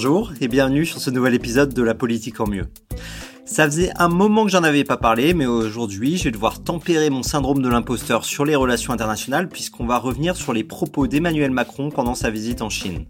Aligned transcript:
Bonjour 0.00 0.32
et 0.40 0.46
bienvenue 0.46 0.86
sur 0.86 1.00
ce 1.00 1.10
nouvel 1.10 1.34
épisode 1.34 1.74
de 1.74 1.82
La 1.82 1.92
politique 1.92 2.38
en 2.38 2.46
mieux. 2.46 2.68
Ça 3.44 3.66
faisait 3.66 3.90
un 3.96 4.06
moment 4.06 4.44
que 4.44 4.50
j'en 4.52 4.62
avais 4.62 4.84
pas 4.84 4.96
parlé, 4.96 5.34
mais 5.34 5.46
aujourd'hui, 5.46 6.16
je 6.16 6.22
vais 6.22 6.30
devoir 6.30 6.62
tempérer 6.62 7.10
mon 7.10 7.24
syndrome 7.24 7.60
de 7.60 7.68
l'imposteur 7.68 8.24
sur 8.24 8.44
les 8.44 8.54
relations 8.54 8.92
internationales 8.92 9.48
puisqu'on 9.48 9.86
va 9.86 9.98
revenir 9.98 10.36
sur 10.36 10.52
les 10.52 10.62
propos 10.62 11.08
d'Emmanuel 11.08 11.50
Macron 11.50 11.90
pendant 11.90 12.14
sa 12.14 12.30
visite 12.30 12.62
en 12.62 12.70
Chine. 12.70 13.06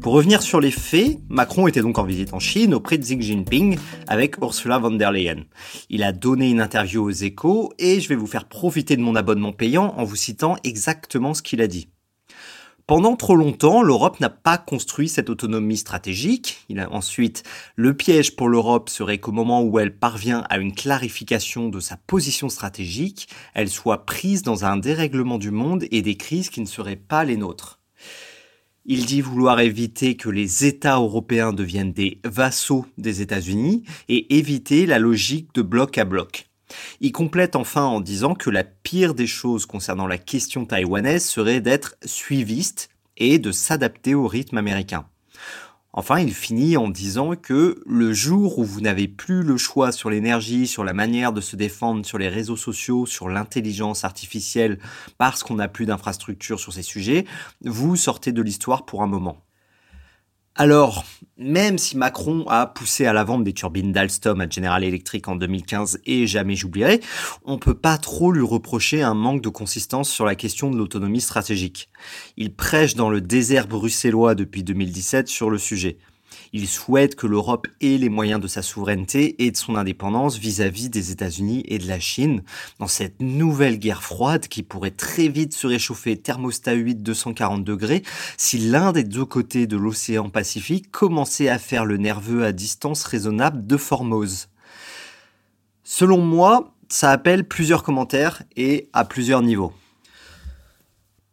Pour 0.00 0.12
revenir 0.12 0.40
sur 0.40 0.60
les 0.60 0.70
faits, 0.70 1.18
Macron 1.28 1.66
était 1.66 1.82
donc 1.82 1.98
en 1.98 2.04
visite 2.04 2.32
en 2.32 2.38
Chine 2.38 2.74
auprès 2.74 2.96
de 2.96 3.02
Xi 3.02 3.20
Jinping 3.20 3.76
avec 4.06 4.36
Ursula 4.40 4.78
von 4.78 4.92
der 4.92 5.10
Leyen. 5.10 5.46
Il 5.90 6.04
a 6.04 6.12
donné 6.12 6.48
une 6.48 6.60
interview 6.60 7.02
aux 7.02 7.10
échos 7.10 7.72
et 7.80 7.98
je 7.98 8.08
vais 8.08 8.14
vous 8.14 8.28
faire 8.28 8.44
profiter 8.44 8.96
de 8.96 9.02
mon 9.02 9.16
abonnement 9.16 9.52
payant 9.52 9.92
en 9.96 10.04
vous 10.04 10.14
citant 10.14 10.58
exactement 10.62 11.34
ce 11.34 11.42
qu'il 11.42 11.60
a 11.60 11.66
dit. 11.66 11.88
Pendant 12.86 13.16
trop 13.16 13.34
longtemps, 13.34 13.82
l'Europe 13.82 14.20
n'a 14.20 14.28
pas 14.28 14.58
construit 14.58 15.08
cette 15.08 15.30
autonomie 15.30 15.78
stratégique. 15.78 16.66
Il 16.68 16.86
ensuite, 16.90 17.42
le 17.76 17.96
piège 17.96 18.36
pour 18.36 18.50
l'Europe 18.50 18.90
serait 18.90 19.16
qu'au 19.16 19.32
moment 19.32 19.62
où 19.62 19.78
elle 19.78 19.96
parvient 19.96 20.44
à 20.50 20.58
une 20.58 20.74
clarification 20.74 21.70
de 21.70 21.80
sa 21.80 21.96
position 21.96 22.50
stratégique, 22.50 23.30
elle 23.54 23.70
soit 23.70 24.04
prise 24.04 24.42
dans 24.42 24.66
un 24.66 24.76
dérèglement 24.76 25.38
du 25.38 25.50
monde 25.50 25.84
et 25.92 26.02
des 26.02 26.16
crises 26.16 26.50
qui 26.50 26.60
ne 26.60 26.66
seraient 26.66 26.96
pas 26.96 27.24
les 27.24 27.38
nôtres. 27.38 27.80
Il 28.84 29.06
dit 29.06 29.22
vouloir 29.22 29.60
éviter 29.60 30.18
que 30.18 30.28
les 30.28 30.66
États 30.66 30.96
européens 30.96 31.54
deviennent 31.54 31.94
des 31.94 32.20
vassaux 32.22 32.84
des 32.98 33.22
États-Unis 33.22 33.82
et 34.10 34.36
éviter 34.36 34.84
la 34.84 34.98
logique 34.98 35.54
de 35.54 35.62
bloc 35.62 35.96
à 35.96 36.04
bloc. 36.04 36.50
Il 37.00 37.12
complète 37.12 37.56
enfin 37.56 37.84
en 37.84 38.00
disant 38.00 38.34
que 38.34 38.50
la 38.50 38.64
pire 38.64 39.14
des 39.14 39.26
choses 39.26 39.66
concernant 39.66 40.06
la 40.06 40.18
question 40.18 40.64
taïwanaise 40.64 41.24
serait 41.24 41.60
d'être 41.60 41.96
suiviste 42.04 42.88
et 43.16 43.38
de 43.38 43.52
s'adapter 43.52 44.14
au 44.14 44.26
rythme 44.26 44.58
américain. 44.58 45.06
Enfin, 45.96 46.18
il 46.18 46.34
finit 46.34 46.76
en 46.76 46.88
disant 46.88 47.36
que 47.36 47.80
le 47.86 48.12
jour 48.12 48.58
où 48.58 48.64
vous 48.64 48.80
n'avez 48.80 49.06
plus 49.06 49.44
le 49.44 49.56
choix 49.56 49.92
sur 49.92 50.10
l'énergie, 50.10 50.66
sur 50.66 50.82
la 50.82 50.92
manière 50.92 51.32
de 51.32 51.40
se 51.40 51.54
défendre 51.54 52.04
sur 52.04 52.18
les 52.18 52.28
réseaux 52.28 52.56
sociaux, 52.56 53.06
sur 53.06 53.28
l'intelligence 53.28 54.04
artificielle, 54.04 54.80
parce 55.18 55.44
qu'on 55.44 55.54
n'a 55.54 55.68
plus 55.68 55.86
d'infrastructures 55.86 56.58
sur 56.58 56.72
ces 56.72 56.82
sujets, 56.82 57.26
vous 57.64 57.94
sortez 57.94 58.32
de 58.32 58.42
l'histoire 58.42 58.86
pour 58.86 59.04
un 59.04 59.06
moment. 59.06 59.44
Alors, 60.56 61.04
même 61.36 61.78
si 61.78 61.96
Macron 61.96 62.44
a 62.46 62.66
poussé 62.66 63.06
à 63.06 63.12
la 63.12 63.24
vente 63.24 63.42
des 63.42 63.52
turbines 63.52 63.90
d'Alstom 63.90 64.40
à 64.40 64.48
General 64.48 64.84
Electric 64.84 65.26
en 65.26 65.34
2015 65.34 65.98
et 66.06 66.28
jamais 66.28 66.54
j'oublierai, 66.54 67.00
on 67.44 67.58
peut 67.58 67.74
pas 67.74 67.98
trop 67.98 68.30
lui 68.30 68.44
reprocher 68.44 69.02
un 69.02 69.14
manque 69.14 69.42
de 69.42 69.48
consistance 69.48 70.08
sur 70.08 70.24
la 70.24 70.36
question 70.36 70.70
de 70.70 70.76
l'autonomie 70.76 71.20
stratégique. 71.20 71.88
Il 72.36 72.54
prêche 72.54 72.94
dans 72.94 73.10
le 73.10 73.20
désert 73.20 73.66
bruxellois 73.66 74.36
depuis 74.36 74.62
2017 74.62 75.26
sur 75.26 75.50
le 75.50 75.58
sujet. 75.58 75.98
Il 76.52 76.68
souhaite 76.68 77.14
que 77.14 77.26
l'Europe 77.26 77.66
ait 77.80 77.98
les 77.98 78.08
moyens 78.08 78.40
de 78.40 78.46
sa 78.46 78.62
souveraineté 78.62 79.44
et 79.44 79.50
de 79.50 79.56
son 79.56 79.76
indépendance 79.76 80.38
vis-à-vis 80.38 80.90
des 80.90 81.10
États-Unis 81.10 81.64
et 81.66 81.78
de 81.78 81.88
la 81.88 82.00
Chine 82.00 82.42
dans 82.78 82.86
cette 82.86 83.20
nouvelle 83.20 83.78
guerre 83.78 84.02
froide 84.02 84.48
qui 84.48 84.62
pourrait 84.62 84.90
très 84.90 85.28
vite 85.28 85.54
se 85.54 85.66
réchauffer 85.66 86.16
thermostat 86.16 86.72
8 86.72 87.02
240 87.02 87.64
degrés 87.64 88.02
si 88.36 88.58
l'un 88.58 88.92
des 88.92 89.04
deux 89.04 89.24
côtés 89.24 89.66
de 89.66 89.76
l'océan 89.76 90.28
Pacifique 90.28 90.90
commençait 90.90 91.48
à 91.48 91.58
faire 91.58 91.84
le 91.84 91.96
nerveux 91.96 92.44
à 92.44 92.52
distance 92.52 93.04
raisonnable 93.04 93.66
de 93.66 93.76
Formose. 93.76 94.48
Selon 95.82 96.18
moi, 96.18 96.74
ça 96.88 97.10
appelle 97.10 97.46
plusieurs 97.46 97.82
commentaires 97.82 98.42
et 98.56 98.88
à 98.92 99.04
plusieurs 99.04 99.42
niveaux. 99.42 99.72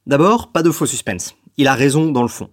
D'abord, 0.07 0.51
pas 0.51 0.63
de 0.63 0.71
faux 0.71 0.85
suspense. 0.85 1.35
Il 1.57 1.67
a 1.67 1.73
raison 1.73 2.11
dans 2.11 2.23
le 2.23 2.27
fond. 2.27 2.49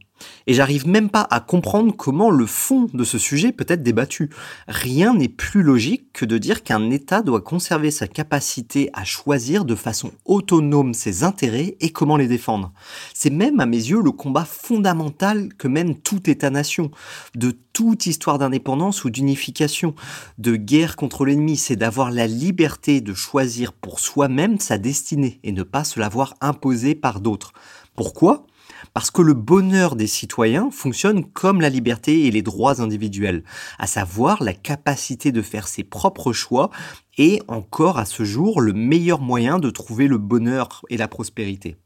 Et 0.47 0.55
j'arrive 0.55 0.87
même 0.87 1.11
pas 1.11 1.27
à 1.31 1.41
comprendre 1.41 1.95
comment 1.97 2.31
le 2.31 2.47
fond 2.47 2.89
de 2.93 3.05
ce 3.05 3.19
sujet 3.19 3.53
peut 3.53 3.67
être 3.69 3.83
débattu. 3.83 4.31
Rien 4.67 5.15
n'est 5.15 5.29
plus 5.29 5.63
logique 5.63 6.13
que 6.13 6.25
de 6.25 6.39
dire 6.39 6.63
qu'un 6.63 6.91
État 6.91 7.23
doit 7.23 7.41
conserver 7.41 7.91
sa 7.91 8.09
capacité 8.09 8.91
à 8.93 9.05
choisir 9.05 9.65
de 9.65 9.75
façon 9.75 10.13
autonome 10.25 10.95
ses 10.95 11.25
intérêts 11.25 11.77
et 11.81 11.91
comment 11.91 12.17
les 12.17 12.29
défendre. 12.29 12.73
C'est 13.15 13.31
même 13.31 13.61
à 13.61 13.67
mes 13.67 13.77
yeux 13.77 14.03
le 14.03 14.13
combat 14.13 14.45
fondamental 14.45 15.49
que 15.55 15.69
mène 15.69 15.97
tout 15.97 16.29
État-nation, 16.29 16.91
de 17.35 17.53
toute 17.73 18.07
histoire 18.07 18.39
d'indépendance 18.39 19.05
ou 19.05 19.11
d'unification, 19.11 19.95
de 20.39 20.57
guerre 20.57 20.97
contre 20.97 21.25
l'ennemi, 21.25 21.57
c'est 21.57 21.77
d'avoir 21.77 22.11
la 22.11 22.27
liberté 22.27 23.01
de 23.01 23.15
choisir 23.15 23.73
pour 23.73 24.01
soi-même 24.01 24.59
sa 24.59 24.79
destinée 24.79 25.39
et 25.45 25.53
ne 25.53 25.63
pas 25.63 25.85
se 25.85 26.01
la 26.01 26.09
voir 26.09 26.35
imposée 26.41 26.95
par 26.95 27.21
d'autres. 27.21 27.53
Pourquoi? 27.95 28.47
Parce 28.95 29.11
que 29.11 29.23
le 29.23 29.35
bonheur 29.35 29.97
des 29.97 30.07
citoyens 30.07 30.71
fonctionne 30.71 31.25
comme 31.25 31.61
la 31.61 31.69
liberté 31.69 32.27
et 32.27 32.31
les 32.31 32.43
droits 32.43 32.81
individuels, 32.81 33.45
à 33.79 33.87
savoir 33.87 34.43
la 34.43 34.55
capacité 34.55 35.33
de 35.33 35.43
faire 35.43 35.69
ses 35.69 35.85
propres 35.85 36.33
choix 36.33 36.71
et 37.17 37.43
encore 37.49 37.99
à 37.99 38.05
ce 38.05 38.25
jour 38.25 38.61
le 38.61 38.73
meilleur 38.73 39.21
moyen 39.21 39.59
de 39.59 39.71
trouver 39.71 40.07
le 40.07 40.19
bonheur 40.19 40.85
et 40.89 40.97
la 40.97 41.09
prospérité. 41.09 41.77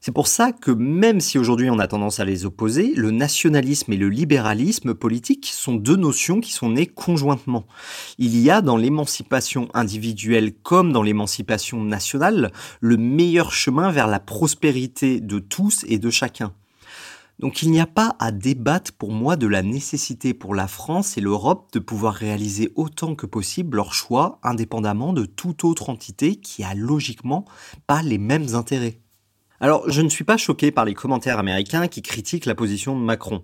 C'est 0.00 0.12
pour 0.12 0.28
ça 0.28 0.52
que 0.52 0.70
même 0.70 1.20
si 1.20 1.38
aujourd'hui 1.38 1.70
on 1.70 1.78
a 1.80 1.88
tendance 1.88 2.20
à 2.20 2.24
les 2.24 2.44
opposer, 2.46 2.92
le 2.94 3.10
nationalisme 3.10 3.92
et 3.92 3.96
le 3.96 4.08
libéralisme 4.08 4.94
politique 4.94 5.46
sont 5.46 5.74
deux 5.74 5.96
notions 5.96 6.40
qui 6.40 6.52
sont 6.52 6.70
nées 6.70 6.86
conjointement. 6.86 7.66
Il 8.18 8.38
y 8.38 8.48
a 8.48 8.60
dans 8.60 8.76
l'émancipation 8.76 9.68
individuelle 9.74 10.54
comme 10.54 10.92
dans 10.92 11.02
l'émancipation 11.02 11.82
nationale 11.82 12.52
le 12.80 12.96
meilleur 12.96 13.52
chemin 13.52 13.90
vers 13.90 14.06
la 14.06 14.20
prospérité 14.20 15.20
de 15.20 15.40
tous 15.40 15.84
et 15.88 15.98
de 15.98 16.10
chacun. 16.10 16.52
Donc 17.40 17.62
il 17.62 17.70
n'y 17.70 17.80
a 17.80 17.86
pas 17.86 18.16
à 18.18 18.32
débattre 18.32 18.92
pour 18.92 19.12
moi 19.12 19.36
de 19.36 19.46
la 19.46 19.62
nécessité 19.62 20.34
pour 20.34 20.54
la 20.54 20.66
France 20.66 21.16
et 21.16 21.20
l'Europe 21.20 21.72
de 21.72 21.78
pouvoir 21.78 22.14
réaliser 22.14 22.72
autant 22.74 23.14
que 23.14 23.26
possible 23.26 23.76
leurs 23.76 23.94
choix 23.94 24.40
indépendamment 24.42 25.12
de 25.12 25.24
toute 25.24 25.64
autre 25.64 25.88
entité 25.88 26.36
qui 26.36 26.64
a 26.64 26.74
logiquement 26.74 27.44
pas 27.86 28.02
les 28.02 28.18
mêmes 28.18 28.54
intérêts. 28.54 29.00
Alors, 29.60 29.90
je 29.90 30.02
ne 30.02 30.08
suis 30.08 30.22
pas 30.22 30.36
choqué 30.36 30.70
par 30.70 30.84
les 30.84 30.94
commentaires 30.94 31.40
américains 31.40 31.88
qui 31.88 32.00
critiquent 32.00 32.46
la 32.46 32.54
position 32.54 32.96
de 32.96 33.04
Macron. 33.04 33.42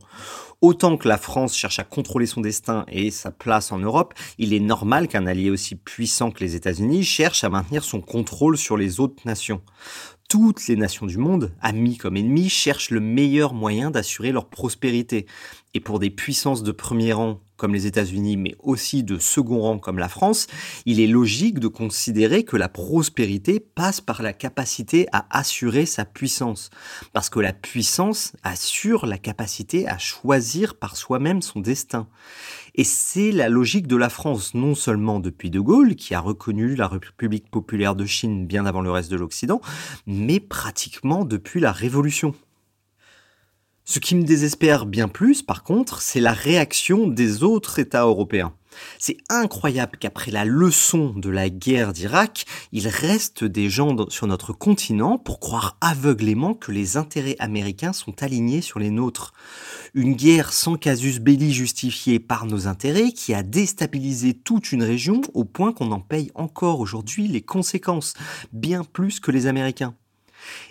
Autant 0.60 0.96
que 0.96 1.08
la 1.08 1.18
France 1.18 1.56
cherche 1.56 1.80
à 1.80 1.84
contrôler 1.84 2.26
son 2.26 2.40
destin 2.40 2.86
et 2.88 3.10
sa 3.10 3.32
place 3.32 3.72
en 3.72 3.78
Europe, 3.78 4.14
il 4.38 4.54
est 4.54 4.60
normal 4.60 5.08
qu'un 5.08 5.26
allié 5.26 5.50
aussi 5.50 5.74
puissant 5.74 6.30
que 6.30 6.44
les 6.44 6.54
États-Unis 6.54 7.02
cherche 7.02 7.42
à 7.42 7.48
maintenir 7.48 7.82
son 7.82 8.00
contrôle 8.00 8.56
sur 8.56 8.76
les 8.76 9.00
autres 9.00 9.22
nations. 9.24 9.60
toutes 10.28 10.68
les 10.68 10.76
nations 10.76 11.06
du 11.06 11.18
monde, 11.18 11.52
amis 11.60 11.96
comme 11.96 12.16
ennemis, 12.16 12.48
cherchent 12.48 12.90
le 12.90 13.00
meilleur 13.00 13.52
moyen 13.52 13.90
d'assurer 13.90 14.32
leur 14.32 14.48
prospérité. 14.48 15.26
Et 15.74 15.80
pour 15.80 15.98
des 15.98 16.10
puissances 16.10 16.62
de 16.62 16.72
premier 16.72 17.12
rang 17.12 17.40
comme 17.56 17.74
les 17.74 17.86
États-Unis, 17.86 18.36
mais 18.36 18.54
aussi 18.58 19.02
de 19.02 19.18
second 19.18 19.60
rang 19.60 19.78
comme 19.78 19.98
la 19.98 20.08
France, 20.08 20.46
il 20.86 21.00
est 21.00 21.06
logique 21.06 21.58
de 21.58 21.68
considérer 21.68 22.44
que 22.44 22.56
la 22.56 22.68
prospérité 22.68 23.60
passe 23.60 24.00
par 24.00 24.22
la 24.22 24.32
capacité 24.32 25.06
à 25.12 25.26
assurer 25.30 25.86
sa 25.86 26.04
puissance. 26.04 26.70
Parce 27.12 27.30
que 27.30 27.40
la 27.40 27.52
puissance 27.52 28.32
assure 28.42 29.06
la 29.06 29.18
capacité 29.18 29.88
à 29.88 29.98
choisir 29.98 30.74
par 30.74 30.96
soi-même 30.96 31.42
son 31.42 31.60
destin. 31.60 32.08
Et 32.74 32.84
c'est 32.84 33.30
la 33.30 33.48
logique 33.48 33.86
de 33.86 33.96
la 33.96 34.08
France, 34.08 34.54
non 34.54 34.74
seulement 34.74 35.20
depuis 35.20 35.50
De 35.50 35.60
Gaulle, 35.60 35.94
qui 35.94 36.14
a 36.14 36.20
reconnu 36.20 36.74
la 36.74 36.88
République 36.88 37.48
populaire 37.50 37.94
de 37.94 38.04
Chine 38.04 38.46
bien 38.46 38.66
avant 38.66 38.82
le 38.82 38.90
reste 38.90 39.10
de 39.10 39.16
l'Occident, 39.16 39.60
mais 40.06 40.40
pratiquement 40.40 41.24
depuis 41.24 41.60
la 41.60 41.70
Révolution. 41.70 42.34
Ce 43.86 43.98
qui 43.98 44.14
me 44.14 44.24
désespère 44.24 44.86
bien 44.86 45.08
plus, 45.08 45.42
par 45.42 45.62
contre, 45.62 46.00
c'est 46.00 46.20
la 46.20 46.32
réaction 46.32 47.06
des 47.06 47.42
autres 47.42 47.78
États 47.78 48.04
européens. 48.04 48.54
C'est 48.98 49.18
incroyable 49.28 49.98
qu'après 49.98 50.30
la 50.30 50.46
leçon 50.46 51.10
de 51.10 51.28
la 51.28 51.50
guerre 51.50 51.92
d'Irak, 51.92 52.46
il 52.72 52.88
reste 52.88 53.44
des 53.44 53.68
gens 53.68 54.08
sur 54.08 54.26
notre 54.26 54.54
continent 54.54 55.18
pour 55.18 55.38
croire 55.38 55.76
aveuglément 55.82 56.54
que 56.54 56.72
les 56.72 56.96
intérêts 56.96 57.36
américains 57.38 57.92
sont 57.92 58.22
alignés 58.22 58.62
sur 58.62 58.78
les 58.78 58.90
nôtres. 58.90 59.34
Une 59.92 60.14
guerre 60.14 60.54
sans 60.54 60.76
casus 60.76 61.20
belli 61.20 61.52
justifiée 61.52 62.18
par 62.18 62.46
nos 62.46 62.66
intérêts 62.66 63.12
qui 63.12 63.34
a 63.34 63.42
déstabilisé 63.42 64.32
toute 64.32 64.72
une 64.72 64.82
région 64.82 65.20
au 65.34 65.44
point 65.44 65.74
qu'on 65.74 65.92
en 65.92 66.00
paye 66.00 66.30
encore 66.34 66.80
aujourd'hui 66.80 67.28
les 67.28 67.42
conséquences, 67.42 68.14
bien 68.52 68.82
plus 68.82 69.20
que 69.20 69.30
les 69.30 69.46
Américains. 69.46 69.94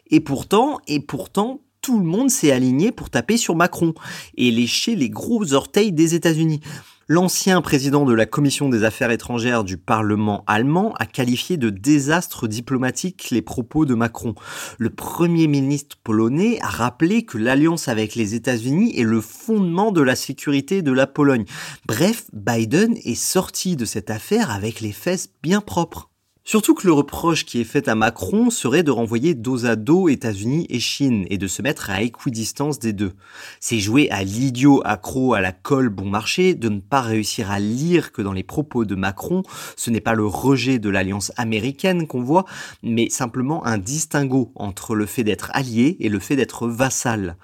Et 0.09 0.19
pourtant, 0.19 0.79
et 0.87 0.99
pourtant, 0.99 1.61
tout 1.83 1.99
le 1.99 2.05
monde 2.05 2.31
s'est 2.31 2.51
aligné 2.51 2.91
pour 2.91 3.09
taper 3.09 3.37
sur 3.37 3.55
Macron 3.55 3.93
et 4.37 4.49
lécher 4.49 4.95
les 4.95 5.09
gros 5.09 5.53
orteils 5.53 5.91
des 5.91 6.15
États-Unis. 6.15 6.61
L'ancien 7.09 7.61
président 7.61 8.05
de 8.05 8.13
la 8.13 8.25
Commission 8.25 8.69
des 8.69 8.85
Affaires 8.85 9.11
étrangères 9.11 9.65
du 9.65 9.75
Parlement 9.75 10.45
allemand 10.47 10.93
a 10.97 11.05
qualifié 11.05 11.57
de 11.57 11.69
désastre 11.69 12.47
diplomatique 12.47 13.29
les 13.31 13.41
propos 13.41 13.85
de 13.85 13.93
Macron. 13.93 14.33
Le 14.77 14.89
Premier 14.89 15.47
ministre 15.47 15.97
polonais 16.01 16.61
a 16.61 16.69
rappelé 16.69 17.25
que 17.25 17.37
l'alliance 17.37 17.89
avec 17.89 18.15
les 18.15 18.33
États-Unis 18.33 18.97
est 18.97 19.03
le 19.03 19.19
fondement 19.19 19.91
de 19.91 20.01
la 20.01 20.15
sécurité 20.15 20.81
de 20.81 20.93
la 20.93 21.05
Pologne. 21.05 21.43
Bref, 21.85 22.27
Biden 22.31 22.95
est 23.03 23.21
sorti 23.21 23.75
de 23.75 23.83
cette 23.83 24.09
affaire 24.09 24.49
avec 24.51 24.79
les 24.79 24.93
fesses 24.93 25.27
bien 25.43 25.59
propres. 25.59 26.12
Surtout 26.45 26.73
que 26.73 26.85
le 26.85 26.91
reproche 26.91 27.45
qui 27.45 27.61
est 27.61 27.63
fait 27.63 27.87
à 27.87 27.95
Macron 27.95 28.49
serait 28.49 28.83
de 28.83 28.91
renvoyer 28.91 29.33
dos 29.33 29.65
à 29.65 29.77
dos 29.77 30.09
États-Unis 30.09 30.67
et 30.69 30.81
Chine 30.81 31.25
et 31.29 31.37
de 31.37 31.47
se 31.47 31.61
mettre 31.61 31.89
à 31.89 32.01
équidistance 32.01 32.79
des 32.79 32.91
deux. 32.91 33.13
C'est 33.61 33.79
jouer 33.79 34.09
à 34.11 34.25
l'idiot 34.25 34.81
accro 34.83 35.35
à 35.35 35.39
la 35.39 35.53
colle 35.53 35.87
bon 35.87 36.05
marché 36.05 36.53
de 36.53 36.67
ne 36.67 36.81
pas 36.81 36.99
réussir 36.99 37.49
à 37.49 37.59
lire 37.59 38.11
que 38.11 38.21
dans 38.21 38.33
les 38.33 38.43
propos 38.43 38.83
de 38.83 38.95
Macron, 38.95 39.43
ce 39.77 39.89
n'est 39.89 40.01
pas 40.01 40.15
le 40.15 40.25
rejet 40.25 40.79
de 40.79 40.89
l'alliance 40.89 41.31
américaine 41.37 42.07
qu'on 42.07 42.23
voit, 42.23 42.43
mais 42.83 43.09
simplement 43.09 43.65
un 43.65 43.77
distinguo 43.77 44.51
entre 44.55 44.95
le 44.95 45.05
fait 45.05 45.23
d'être 45.23 45.49
allié 45.53 45.95
et 46.01 46.09
le 46.09 46.19
fait 46.19 46.35
d'être 46.35 46.67
vassal. 46.67 47.37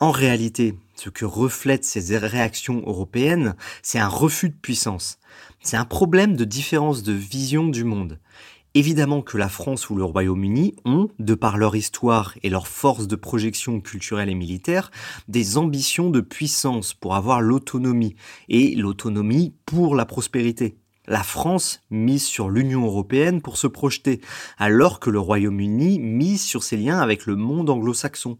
En 0.00 0.10
réalité, 0.10 0.74
ce 0.98 1.10
que 1.10 1.24
reflètent 1.24 1.84
ces 1.84 2.16
réactions 2.18 2.82
européennes, 2.86 3.54
c'est 3.82 3.98
un 3.98 4.08
refus 4.08 4.48
de 4.48 4.54
puissance. 4.54 5.18
C'est 5.60 5.76
un 5.76 5.84
problème 5.84 6.36
de 6.36 6.44
différence 6.44 7.02
de 7.02 7.12
vision 7.12 7.68
du 7.68 7.84
monde. 7.84 8.18
Évidemment 8.74 9.22
que 9.22 9.38
la 9.38 9.48
France 9.48 9.90
ou 9.90 9.96
le 9.96 10.04
Royaume-Uni 10.04 10.74
ont, 10.84 11.08
de 11.18 11.34
par 11.34 11.56
leur 11.56 11.74
histoire 11.74 12.34
et 12.42 12.50
leur 12.50 12.68
force 12.68 13.06
de 13.06 13.16
projection 13.16 13.80
culturelle 13.80 14.28
et 14.28 14.34
militaire, 14.34 14.90
des 15.26 15.56
ambitions 15.56 16.10
de 16.10 16.20
puissance 16.20 16.94
pour 16.94 17.14
avoir 17.14 17.40
l'autonomie, 17.40 18.14
et 18.48 18.74
l'autonomie 18.74 19.54
pour 19.66 19.94
la 19.94 20.04
prospérité. 20.04 20.76
La 21.06 21.22
France 21.22 21.80
mise 21.90 22.24
sur 22.24 22.50
l'Union 22.50 22.84
européenne 22.84 23.40
pour 23.40 23.56
se 23.56 23.66
projeter, 23.66 24.20
alors 24.58 25.00
que 25.00 25.08
le 25.08 25.18
Royaume-Uni 25.18 25.98
mise 25.98 26.42
sur 26.42 26.62
ses 26.62 26.76
liens 26.76 26.98
avec 26.98 27.24
le 27.24 27.34
monde 27.34 27.70
anglo-saxon. 27.70 28.36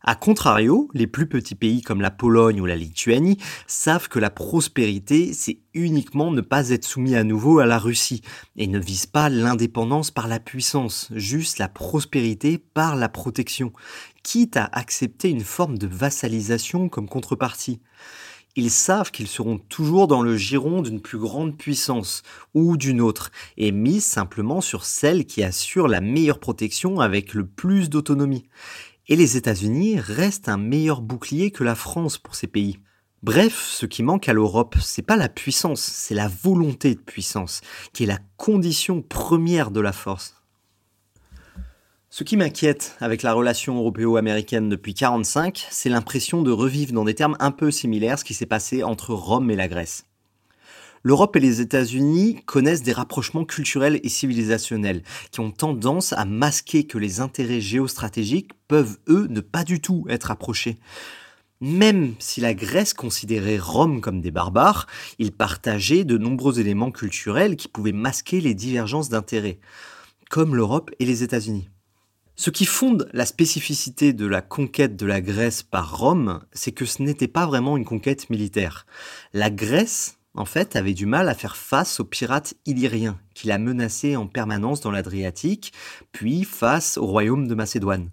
A 0.00 0.14
contrario, 0.14 0.88
les 0.94 1.08
plus 1.08 1.26
petits 1.26 1.56
pays 1.56 1.82
comme 1.82 2.00
la 2.00 2.12
Pologne 2.12 2.60
ou 2.60 2.66
la 2.66 2.76
Lituanie 2.76 3.36
savent 3.66 4.08
que 4.08 4.20
la 4.20 4.30
prospérité, 4.30 5.32
c'est 5.32 5.58
uniquement 5.74 6.30
ne 6.30 6.40
pas 6.40 6.70
être 6.70 6.84
soumis 6.84 7.16
à 7.16 7.24
nouveau 7.24 7.58
à 7.58 7.66
la 7.66 7.80
Russie 7.80 8.22
et 8.56 8.68
ne 8.68 8.78
vise 8.78 9.06
pas 9.06 9.28
l'indépendance 9.28 10.12
par 10.12 10.28
la 10.28 10.38
puissance, 10.38 11.08
juste 11.14 11.58
la 11.58 11.68
prospérité 11.68 12.58
par 12.58 12.94
la 12.94 13.08
protection, 13.08 13.72
quitte 14.22 14.56
à 14.56 14.68
accepter 14.72 15.30
une 15.30 15.40
forme 15.40 15.78
de 15.78 15.88
vassalisation 15.88 16.88
comme 16.88 17.08
contrepartie. 17.08 17.80
Ils 18.54 18.70
savent 18.70 19.10
qu'ils 19.10 19.28
seront 19.28 19.58
toujours 19.58 20.08
dans 20.08 20.22
le 20.22 20.36
giron 20.36 20.82
d'une 20.82 21.00
plus 21.00 21.18
grande 21.18 21.56
puissance 21.56 22.22
ou 22.54 22.76
d'une 22.76 23.00
autre, 23.00 23.30
et 23.56 23.72
mis 23.72 24.00
simplement 24.00 24.60
sur 24.60 24.84
celle 24.84 25.26
qui 25.26 25.42
assure 25.42 25.86
la 25.86 26.00
meilleure 26.00 26.40
protection 26.40 27.00
avec 27.00 27.34
le 27.34 27.46
plus 27.46 27.90
d'autonomie 27.90 28.48
et 29.08 29.16
les 29.16 29.36
États-Unis 29.36 29.98
restent 29.98 30.48
un 30.48 30.58
meilleur 30.58 31.00
bouclier 31.00 31.50
que 31.50 31.64
la 31.64 31.74
France 31.74 32.18
pour 32.18 32.34
ces 32.34 32.46
pays. 32.46 32.78
Bref, 33.22 33.66
ce 33.68 33.86
qui 33.86 34.02
manque 34.02 34.28
à 34.28 34.32
l'Europe, 34.32 34.76
c'est 34.80 35.02
pas 35.02 35.16
la 35.16 35.28
puissance, 35.28 35.80
c'est 35.80 36.14
la 36.14 36.28
volonté 36.28 36.94
de 36.94 37.00
puissance, 37.00 37.62
qui 37.92 38.04
est 38.04 38.06
la 38.06 38.20
condition 38.36 39.02
première 39.02 39.70
de 39.72 39.80
la 39.80 39.92
force. 39.92 40.34
Ce 42.10 42.24
qui 42.24 42.36
m'inquiète 42.36 42.96
avec 43.00 43.22
la 43.22 43.32
relation 43.32 43.76
européo-américaine 43.78 44.68
depuis 44.68 44.92
1945, 44.92 45.66
c'est 45.70 45.90
l'impression 45.90 46.42
de 46.42 46.50
revivre 46.50 46.92
dans 46.92 47.04
des 47.04 47.14
termes 47.14 47.36
un 47.38 47.50
peu 47.50 47.70
similaires 47.70 48.18
ce 48.18 48.24
qui 48.24 48.34
s'est 48.34 48.46
passé 48.46 48.82
entre 48.82 49.12
Rome 49.12 49.50
et 49.50 49.56
la 49.56 49.68
Grèce. 49.68 50.07
L'Europe 51.08 51.36
et 51.36 51.40
les 51.40 51.62
États-Unis 51.62 52.42
connaissent 52.44 52.82
des 52.82 52.92
rapprochements 52.92 53.46
culturels 53.46 53.98
et 54.02 54.10
civilisationnels 54.10 55.02
qui 55.30 55.40
ont 55.40 55.50
tendance 55.50 56.12
à 56.12 56.26
masquer 56.26 56.86
que 56.86 56.98
les 56.98 57.20
intérêts 57.20 57.62
géostratégiques 57.62 58.50
peuvent, 58.68 58.98
eux, 59.08 59.26
ne 59.30 59.40
pas 59.40 59.64
du 59.64 59.80
tout 59.80 60.04
être 60.10 60.30
approchés. 60.30 60.76
Même 61.62 62.12
si 62.18 62.42
la 62.42 62.52
Grèce 62.52 62.92
considérait 62.92 63.56
Rome 63.56 64.02
comme 64.02 64.20
des 64.20 64.30
barbares, 64.30 64.86
ils 65.18 65.32
partageaient 65.32 66.04
de 66.04 66.18
nombreux 66.18 66.60
éléments 66.60 66.90
culturels 66.90 67.56
qui 67.56 67.68
pouvaient 67.68 67.92
masquer 67.92 68.42
les 68.42 68.52
divergences 68.52 69.08
d'intérêts, 69.08 69.60
comme 70.28 70.54
l'Europe 70.54 70.90
et 70.98 71.06
les 71.06 71.22
États-Unis. 71.22 71.70
Ce 72.36 72.50
qui 72.50 72.66
fonde 72.66 73.08
la 73.14 73.24
spécificité 73.24 74.12
de 74.12 74.26
la 74.26 74.42
conquête 74.42 74.94
de 74.94 75.06
la 75.06 75.22
Grèce 75.22 75.62
par 75.62 75.96
Rome, 75.96 76.40
c'est 76.52 76.72
que 76.72 76.84
ce 76.84 77.02
n'était 77.02 77.28
pas 77.28 77.46
vraiment 77.46 77.78
une 77.78 77.86
conquête 77.86 78.28
militaire. 78.28 78.84
La 79.32 79.48
Grèce 79.48 80.17
en 80.38 80.44
fait, 80.44 80.76
avait 80.76 80.94
du 80.94 81.04
mal 81.04 81.28
à 81.28 81.34
faire 81.34 81.56
face 81.56 81.98
aux 81.98 82.04
pirates 82.04 82.54
illyriens 82.64 83.18
qui 83.34 83.48
la 83.48 83.58
menaçaient 83.58 84.14
en 84.14 84.28
permanence 84.28 84.80
dans 84.80 84.92
l'Adriatique, 84.92 85.72
puis 86.12 86.44
face 86.44 86.96
au 86.96 87.06
royaume 87.06 87.48
de 87.48 87.54
Macédoine. 87.56 88.10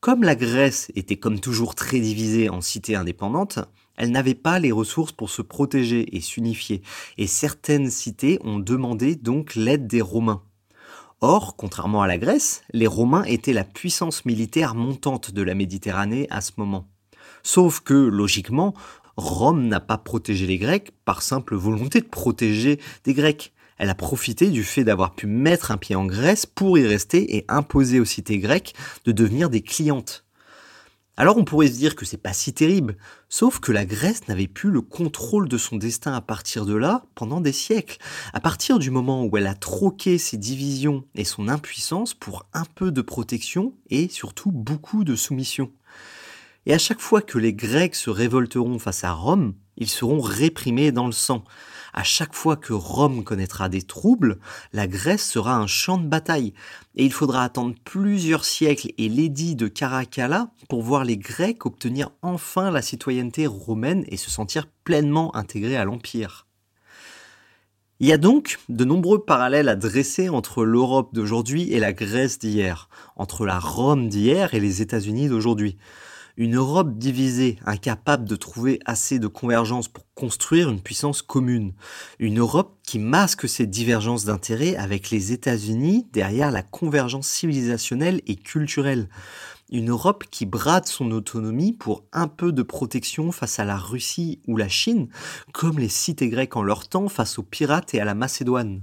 Comme 0.00 0.22
la 0.22 0.34
Grèce 0.34 0.90
était 0.94 1.16
comme 1.16 1.40
toujours 1.40 1.74
très 1.74 2.00
divisée 2.00 2.48
en 2.48 2.62
cités 2.62 2.96
indépendantes, 2.96 3.58
elle 3.96 4.12
n'avait 4.12 4.34
pas 4.34 4.58
les 4.58 4.72
ressources 4.72 5.12
pour 5.12 5.28
se 5.28 5.42
protéger 5.42 6.16
et 6.16 6.22
s'unifier, 6.22 6.82
et 7.18 7.26
certaines 7.26 7.90
cités 7.90 8.38
ont 8.42 8.60
demandé 8.60 9.14
donc 9.14 9.54
l'aide 9.54 9.86
des 9.86 10.00
Romains. 10.00 10.42
Or, 11.20 11.54
contrairement 11.56 12.00
à 12.00 12.06
la 12.06 12.16
Grèce, 12.16 12.62
les 12.72 12.86
Romains 12.86 13.24
étaient 13.24 13.52
la 13.52 13.64
puissance 13.64 14.24
militaire 14.24 14.74
montante 14.74 15.32
de 15.32 15.42
la 15.42 15.54
Méditerranée 15.54 16.28
à 16.30 16.40
ce 16.40 16.52
moment. 16.56 16.88
Sauf 17.42 17.80
que, 17.80 17.94
logiquement, 17.94 18.74
Rome 19.18 19.66
n'a 19.66 19.80
pas 19.80 19.98
protégé 19.98 20.46
les 20.46 20.58
Grecs 20.58 20.92
par 21.04 21.22
simple 21.22 21.56
volonté 21.56 22.00
de 22.00 22.06
protéger 22.06 22.78
des 23.02 23.14
Grecs. 23.14 23.52
Elle 23.76 23.90
a 23.90 23.96
profité 23.96 24.48
du 24.48 24.62
fait 24.62 24.84
d'avoir 24.84 25.16
pu 25.16 25.26
mettre 25.26 25.72
un 25.72 25.76
pied 25.76 25.96
en 25.96 26.06
Grèce 26.06 26.46
pour 26.46 26.78
y 26.78 26.86
rester 26.86 27.36
et 27.36 27.44
imposer 27.48 27.98
aux 27.98 28.04
cités 28.04 28.38
grecques 28.38 28.74
de 29.04 29.10
devenir 29.10 29.50
des 29.50 29.60
clientes. 29.60 30.24
Alors 31.16 31.36
on 31.36 31.44
pourrait 31.44 31.66
se 31.66 31.76
dire 31.78 31.96
que 31.96 32.04
c'est 32.04 32.16
pas 32.16 32.32
si 32.32 32.52
terrible, 32.52 32.96
sauf 33.28 33.58
que 33.58 33.72
la 33.72 33.84
Grèce 33.84 34.28
n'avait 34.28 34.46
plus 34.46 34.70
le 34.70 34.82
contrôle 34.82 35.48
de 35.48 35.58
son 35.58 35.78
destin 35.78 36.12
à 36.12 36.20
partir 36.20 36.64
de 36.64 36.76
là 36.76 37.04
pendant 37.16 37.40
des 37.40 37.50
siècles, 37.50 37.98
à 38.32 38.38
partir 38.38 38.78
du 38.78 38.92
moment 38.92 39.24
où 39.24 39.36
elle 39.36 39.48
a 39.48 39.56
troqué 39.56 40.18
ses 40.18 40.36
divisions 40.36 41.02
et 41.16 41.24
son 41.24 41.48
impuissance 41.48 42.14
pour 42.14 42.46
un 42.52 42.66
peu 42.76 42.92
de 42.92 43.02
protection 43.02 43.74
et 43.90 44.08
surtout 44.08 44.52
beaucoup 44.52 45.02
de 45.02 45.16
soumission. 45.16 45.72
Et 46.68 46.74
à 46.74 46.78
chaque 46.78 47.00
fois 47.00 47.22
que 47.22 47.38
les 47.38 47.54
Grecs 47.54 47.94
se 47.94 48.10
révolteront 48.10 48.78
face 48.78 49.02
à 49.02 49.12
Rome, 49.12 49.54
ils 49.78 49.88
seront 49.88 50.20
réprimés 50.20 50.92
dans 50.92 51.06
le 51.06 51.12
sang. 51.12 51.42
À 51.94 52.02
chaque 52.02 52.34
fois 52.34 52.56
que 52.56 52.74
Rome 52.74 53.24
connaîtra 53.24 53.70
des 53.70 53.80
troubles, 53.80 54.38
la 54.74 54.86
Grèce 54.86 55.26
sera 55.26 55.56
un 55.56 55.66
champ 55.66 55.96
de 55.96 56.06
bataille. 56.06 56.52
Et 56.94 57.06
il 57.06 57.12
faudra 57.12 57.42
attendre 57.42 57.74
plusieurs 57.84 58.44
siècles 58.44 58.92
et 58.98 59.08
l'édit 59.08 59.56
de 59.56 59.66
Caracalla 59.66 60.50
pour 60.68 60.82
voir 60.82 61.04
les 61.04 61.16
Grecs 61.16 61.64
obtenir 61.64 62.10
enfin 62.20 62.70
la 62.70 62.82
citoyenneté 62.82 63.46
romaine 63.46 64.04
et 64.08 64.18
se 64.18 64.28
sentir 64.28 64.66
pleinement 64.84 65.34
intégrés 65.34 65.78
à 65.78 65.86
l'Empire. 65.86 66.46
Il 67.98 68.08
y 68.08 68.12
a 68.12 68.18
donc 68.18 68.58
de 68.68 68.84
nombreux 68.84 69.24
parallèles 69.24 69.70
à 69.70 69.74
dresser 69.74 70.28
entre 70.28 70.66
l'Europe 70.66 71.14
d'aujourd'hui 71.14 71.72
et 71.72 71.80
la 71.80 71.94
Grèce 71.94 72.38
d'hier, 72.38 72.90
entre 73.16 73.46
la 73.46 73.58
Rome 73.58 74.10
d'hier 74.10 74.52
et 74.52 74.60
les 74.60 74.82
États-Unis 74.82 75.28
d'aujourd'hui. 75.28 75.78
Une 76.38 76.54
Europe 76.54 76.96
divisée, 76.96 77.58
incapable 77.66 78.24
de 78.24 78.36
trouver 78.36 78.78
assez 78.86 79.18
de 79.18 79.26
convergence 79.26 79.88
pour 79.88 80.04
construire 80.14 80.70
une 80.70 80.80
puissance 80.80 81.20
commune. 81.20 81.74
Une 82.20 82.38
Europe 82.38 82.78
qui 82.84 83.00
masque 83.00 83.48
ses 83.48 83.66
divergences 83.66 84.24
d'intérêts 84.24 84.76
avec 84.76 85.10
les 85.10 85.32
États-Unis 85.32 86.06
derrière 86.12 86.52
la 86.52 86.62
convergence 86.62 87.26
civilisationnelle 87.26 88.22
et 88.28 88.36
culturelle. 88.36 89.08
Une 89.72 89.90
Europe 89.90 90.26
qui 90.30 90.46
brade 90.46 90.86
son 90.86 91.10
autonomie 91.10 91.72
pour 91.72 92.04
un 92.12 92.28
peu 92.28 92.52
de 92.52 92.62
protection 92.62 93.32
face 93.32 93.58
à 93.58 93.64
la 93.64 93.76
Russie 93.76 94.40
ou 94.46 94.56
la 94.56 94.68
Chine, 94.68 95.08
comme 95.52 95.80
les 95.80 95.88
cités 95.88 96.28
grecques 96.28 96.56
en 96.56 96.62
leur 96.62 96.88
temps 96.88 97.08
face 97.08 97.40
aux 97.40 97.42
pirates 97.42 97.94
et 97.94 98.00
à 98.00 98.04
la 98.04 98.14
Macédoine. 98.14 98.82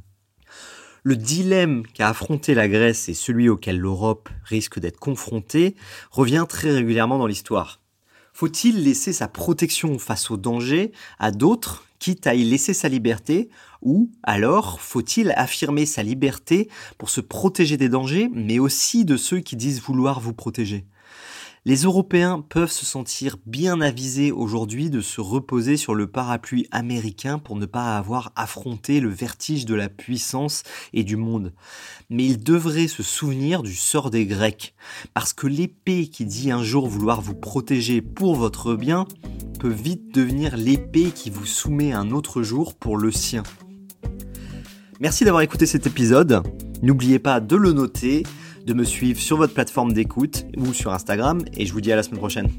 Le 1.08 1.16
dilemme 1.16 1.84
qu'a 1.94 2.10
affronté 2.10 2.56
la 2.56 2.68
Grèce 2.68 3.10
et 3.10 3.14
celui 3.14 3.48
auquel 3.48 3.78
l'Europe 3.78 4.28
risque 4.44 4.80
d'être 4.80 4.98
confrontée 4.98 5.76
revient 6.10 6.48
très 6.50 6.72
régulièrement 6.72 7.20
dans 7.20 7.28
l'histoire. 7.28 7.80
Faut-il 8.34 8.84
laisser 8.84 9.14
sa 9.14 9.28
protection 9.28 10.00
face 10.00 10.32
aux 10.32 10.38
dangers 10.38 10.92
à 11.20 11.30
d'autres, 11.30 11.86
quitte 12.00 12.26
à 12.26 12.34
y 12.34 12.44
laisser 12.44 12.74
sa 12.74 12.90
liberté, 12.90 13.50
ou 13.84 14.10
alors 14.24 14.82
faut-il 14.82 15.32
affirmer 15.38 15.86
sa 15.86 16.02
liberté 16.02 16.70
pour 16.98 17.12
se 17.12 17.22
protéger 17.22 17.78
des 17.78 17.88
dangers, 17.88 18.32
mais 18.34 18.58
aussi 18.58 19.06
de 19.06 19.16
ceux 19.16 19.42
qui 19.42 19.56
disent 19.56 19.82
vouloir 19.82 20.20
vous 20.20 20.34
protéger? 20.34 20.88
Les 21.68 21.78
Européens 21.78 22.46
peuvent 22.48 22.72
se 22.72 22.86
sentir 22.86 23.38
bien 23.48 23.82
avisés 23.82 24.32
aujourd'hui 24.32 24.92
de 24.92 25.02
se 25.02 25.20
reposer 25.20 25.78
sur 25.78 25.96
le 25.96 26.06
parapluie 26.06 26.68
américain 26.70 27.40
pour 27.40 27.56
ne 27.56 27.66
pas 27.66 27.98
avoir 27.98 28.32
affronté 28.36 29.00
le 29.00 29.10
vertige 29.10 29.66
de 29.66 29.74
la 29.74 29.90
puissance 29.90 30.62
et 30.94 31.04
du 31.04 31.16
monde. 31.16 31.54
Mais 32.12 32.24
ils 32.26 32.44
devraient 32.44 32.88
se 32.88 33.02
souvenir 33.02 33.64
du 33.64 33.74
sort 33.74 34.12
des 34.12 34.28
Grecs, 34.28 34.76
parce 35.16 35.34
que 35.34 35.48
l'épée 35.48 36.08
qui 36.08 36.26
dit 36.26 36.52
un 36.52 36.62
jour 36.62 36.88
vouloir 36.88 37.20
vous 37.20 37.34
protéger 37.34 38.00
pour 38.00 38.36
votre 38.36 38.76
bien 38.76 39.08
peut 39.60 39.68
vite 39.68 40.14
devenir 40.14 40.58
l'épée 40.58 41.10
qui 41.16 41.32
vous 41.32 41.48
soumet 41.48 41.94
un 41.94 42.12
autre 42.12 42.44
jour 42.44 42.76
pour 42.76 42.96
le 42.96 43.12
sien. 43.12 43.42
Merci 45.00 45.26
d'avoir 45.26 45.42
écouté 45.42 45.66
cet 45.66 45.88
épisode. 45.88 46.44
N'oubliez 46.84 47.18
pas 47.18 47.40
de 47.40 47.56
le 47.56 47.74
noter, 47.74 48.24
de 48.66 48.74
me 48.74 48.84
suivre 48.84 49.20
sur 49.20 49.38
votre 49.38 49.54
plateforme 49.54 49.94
d'écoute 49.94 50.46
ou 50.58 50.74
sur 50.74 50.94
Instagram 50.94 51.42
et 51.56 51.66
je 51.66 51.74
vous 51.74 51.82
dis 51.82 51.92
à 51.92 51.96
la 51.96 52.04
semaine 52.04 52.20
prochaine. 52.20 52.50